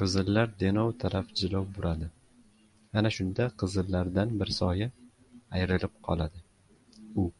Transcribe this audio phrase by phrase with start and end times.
[0.00, 2.08] Qizillar Denov taraf jilov buradi,
[3.02, 4.90] Ana shunda qizillardan bir soya
[5.62, 6.46] ayrilib qoladi.
[7.26, 7.32] U